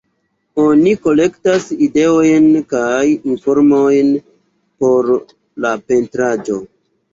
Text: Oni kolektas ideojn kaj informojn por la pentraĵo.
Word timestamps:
Oni 0.61 0.93
kolektas 1.03 1.67
ideojn 1.87 2.47
kaj 2.73 2.89
informojn 3.35 4.11
por 4.83 5.15
la 5.69 5.77
pentraĵo. 5.93 6.61